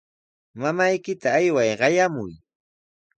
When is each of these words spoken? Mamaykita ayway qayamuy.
Mamaykita 0.59 1.27
ayway 1.39 1.69
qayamuy. 1.79 2.33